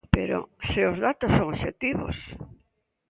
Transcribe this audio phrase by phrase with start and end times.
[0.15, 0.37] Pero
[0.69, 2.17] ¡se os datos son obxectivos!